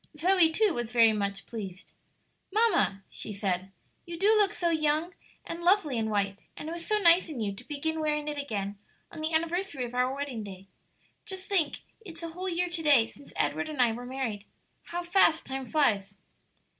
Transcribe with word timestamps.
Zoe, 0.17 0.51
too, 0.51 0.73
was 0.73 0.91
very 0.91 1.13
much 1.13 1.45
pleased. 1.45 1.93
"Mamma," 2.51 3.03
she 3.07 3.31
said, 3.31 3.71
"you 4.03 4.17
do 4.17 4.35
look 4.35 4.51
so 4.51 4.71
young 4.71 5.13
and 5.45 5.61
lovely 5.61 5.95
in 5.95 6.09
white; 6.09 6.39
and 6.57 6.67
it 6.67 6.71
was 6.71 6.87
so 6.87 6.97
nice 6.97 7.29
in 7.29 7.39
you 7.39 7.53
to 7.53 7.63
begin 7.67 7.99
wearing 7.99 8.27
it 8.27 8.39
again 8.39 8.79
on 9.11 9.21
the 9.21 9.31
anniversary 9.31 9.85
of 9.85 9.93
our 9.93 10.11
wedding 10.15 10.43
day. 10.43 10.65
Just 11.23 11.47
think, 11.47 11.83
it's 12.03 12.23
a 12.23 12.29
whole 12.29 12.49
year 12.49 12.67
to 12.67 12.81
day 12.81 13.05
since 13.05 13.31
Edward 13.35 13.69
and 13.69 13.79
I 13.79 13.91
were 13.91 14.07
married. 14.07 14.45
How 14.85 15.03
fast 15.03 15.45
time 15.45 15.67
flies!" 15.67 16.17